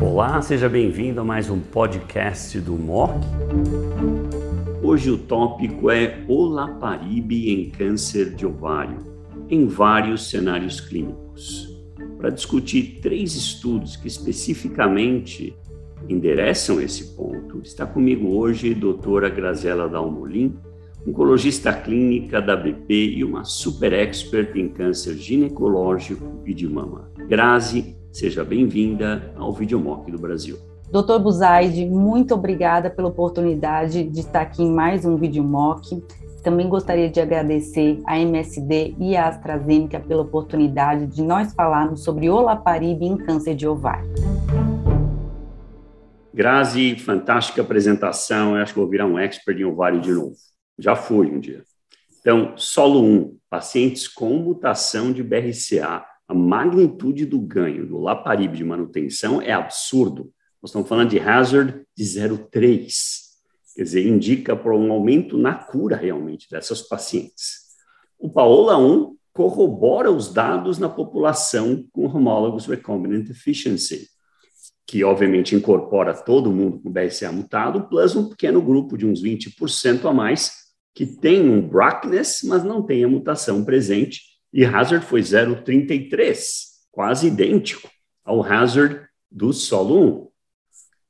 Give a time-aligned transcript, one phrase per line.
[0.00, 3.12] Olá, seja bem-vindo a mais um podcast do MOC.
[4.82, 8.98] Hoje o tópico é Olaparibe em câncer de ovário,
[9.48, 11.68] em vários cenários clínicos.
[12.18, 15.56] Para discutir três estudos que especificamente
[16.08, 20.56] endereçam esse ponto, está comigo hoje a doutora Graziela Dalmolin,
[21.06, 27.10] oncologista clínica da BP e uma super expert em câncer ginecológico e de mama.
[27.28, 30.56] Grazi, seja bem-vinda ao Videomock do Brasil.
[30.90, 36.02] Doutor Buzaide, muito obrigada pela oportunidade de estar aqui em mais um Videomock.
[36.42, 42.28] Também gostaria de agradecer a MSD e a AstraZeneca pela oportunidade de nós falarmos sobre
[42.28, 44.12] olaparib em câncer de ovário.
[46.34, 48.56] Grazi, fantástica apresentação.
[48.56, 50.34] Eu acho que vou virar um expert em ovário de novo.
[50.78, 51.64] Já fui um dia.
[52.20, 58.64] Então, solo 1, pacientes com mutação de BRCA, a magnitude do ganho do Laparib de
[58.64, 60.32] manutenção é absurdo.
[60.62, 63.22] Nós estamos falando de hazard de 0,3.
[63.74, 67.62] Quer dizer, indica para um aumento na cura realmente dessas pacientes.
[68.18, 74.08] O Paola 1 corrobora os dados na população com homólogos recombinant deficiency,
[74.92, 80.04] que obviamente incorpora todo mundo com BRCA mutado, plus um pequeno grupo de uns 20%
[80.04, 80.52] a mais
[80.94, 84.20] que tem um BRCAness, mas não tem a mutação presente,
[84.52, 86.36] e hazard foi 0,33,
[86.90, 87.88] quase idêntico
[88.22, 90.28] ao hazard do solo 1.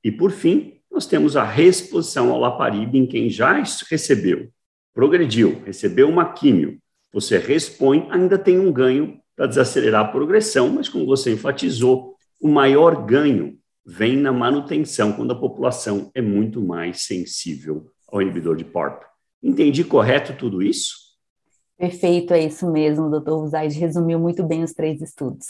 [0.05, 3.61] E por fim, nós temos a reexposição ao laparib em quem já
[3.91, 4.49] recebeu,
[4.95, 6.79] progrediu, recebeu uma químio,
[7.13, 12.47] você respõe, ainda tem um ganho para desacelerar a progressão, mas como você enfatizou, o
[12.47, 18.65] maior ganho vem na manutenção, quando a população é muito mais sensível ao inibidor de
[18.65, 19.03] PARP.
[19.43, 21.03] Entendi correto tudo isso?
[21.77, 25.47] Perfeito, é isso mesmo, doutor Uzaid resumiu muito bem os três estudos.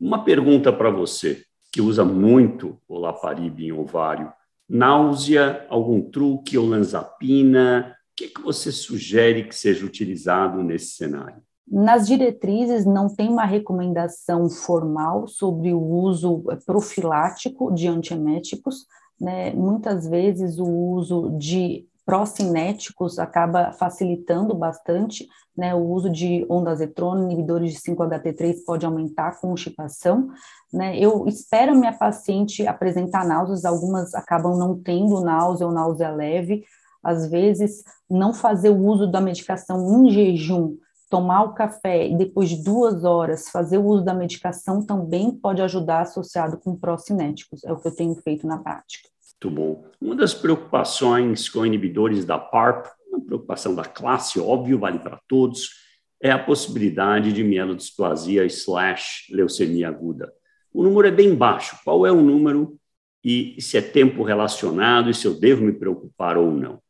[0.00, 4.32] Uma pergunta para você, que usa muito o laparib em ovário.
[4.68, 7.94] Náusea, algum truque, olanzapina?
[8.12, 11.42] O que, que você sugere que seja utilizado nesse cenário?
[11.68, 18.86] Nas diretrizes não tem uma recomendação formal sobre o uso profilático de antieméticos,
[19.20, 19.52] né?
[19.52, 27.72] Muitas vezes o uso de pró-cinéticos acaba facilitando bastante, né, o uso de ondazetrona, inibidores
[27.72, 30.28] de 5-HT3 pode aumentar a constipação,
[30.72, 36.64] né, eu espero minha paciente apresentar náuseas, algumas acabam não tendo náusea ou náusea leve,
[37.02, 40.76] às vezes não fazer o uso da medicação em jejum,
[41.08, 45.62] tomar o café e depois de duas horas fazer o uso da medicação também pode
[45.62, 49.08] ajudar associado com pró-cinéticos, é o que eu tenho feito na prática.
[49.42, 49.84] Muito bom.
[50.00, 55.70] Uma das preocupações com inibidores da PARP, uma preocupação da classe, óbvio, vale para todos,
[56.20, 60.32] é a possibilidade de mielodisplasia slash leucemia aguda.
[60.72, 61.78] O número é bem baixo.
[61.84, 62.78] Qual é o número
[63.22, 66.80] e se é tempo relacionado e se eu devo me preocupar ou não?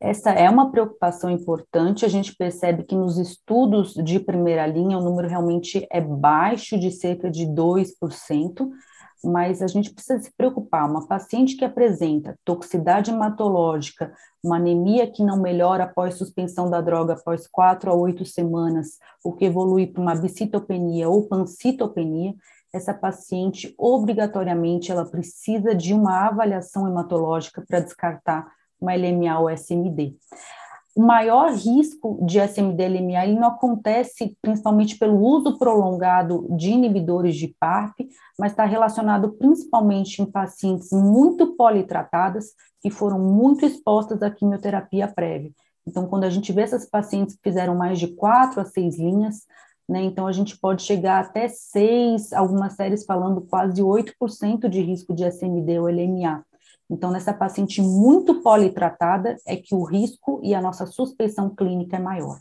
[0.00, 2.04] Essa é uma preocupação importante.
[2.04, 6.92] A gente percebe que nos estudos de primeira linha o número realmente é baixo, de
[6.92, 8.70] cerca de 2%,
[9.24, 10.88] mas a gente precisa se preocupar.
[10.88, 17.14] Uma paciente que apresenta toxicidade hematológica, uma anemia que não melhora após suspensão da droga
[17.14, 22.34] após quatro a oito semanas, ou que evolui para uma bicitopenia ou pancitopenia,
[22.72, 28.46] essa paciente obrigatoriamente ela precisa de uma avaliação hematológica para descartar
[28.80, 30.14] uma LMA ou SMD
[30.98, 37.54] o maior risco de SMD-LMA ele não acontece principalmente pelo uso prolongado de inibidores de
[37.60, 38.00] PARP,
[38.36, 42.46] mas está relacionado principalmente em pacientes muito politratadas
[42.80, 45.52] que foram muito expostas à quimioterapia prévia.
[45.86, 49.46] Então, quando a gente vê essas pacientes que fizeram mais de quatro a seis linhas,
[49.88, 55.14] né, então a gente pode chegar até seis, algumas séries falando quase 8% de risco
[55.14, 56.44] de SMD ou LMA.
[56.90, 62.00] Então, nessa paciente muito politratada, é que o risco e a nossa suspeição clínica é
[62.00, 62.38] maior.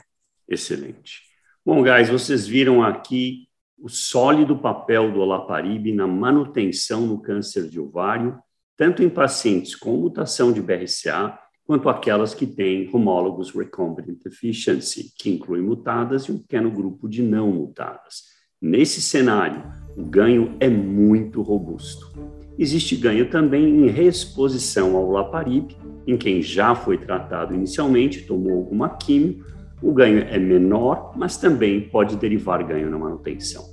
[0.48, 1.22] Excelente.
[1.66, 3.48] Bom, guys, vocês viram aqui
[3.78, 8.40] o sólido papel do olaparib na manutenção no câncer de ovário,
[8.78, 15.30] tanto em pacientes com mutação de BRCA, quanto aquelas que têm homólogos recombinant deficiency, que
[15.30, 18.24] inclui mutadas e um pequeno grupo de não mutadas.
[18.62, 19.64] Nesse cenário,
[19.98, 22.37] o ganho é muito robusto.
[22.58, 25.72] Existe ganho também em reexposição ao laparib,
[26.08, 29.46] em quem já foi tratado inicialmente, tomou alguma químio,
[29.82, 33.64] o ganho é menor, mas também pode derivar ganho na manutenção.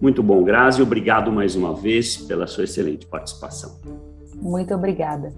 [0.00, 3.78] Muito bom, Grazi, obrigado mais uma vez pela sua excelente participação.
[4.34, 5.32] Muito obrigada.